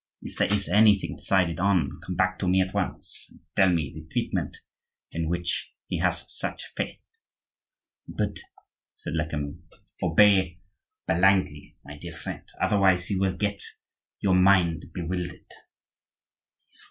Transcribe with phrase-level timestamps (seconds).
[0.23, 3.93] If there is anything decided on, come back to me at once, and tell me
[3.93, 4.57] the treatment
[5.11, 6.97] in which he has such faith."
[8.07, 8.39] "But—"
[8.95, 9.57] said Lecamus.
[10.01, 10.57] "Obey
[11.07, 13.61] blindly, my dear friend; otherwise you will get
[14.19, 15.45] your mind bewildered."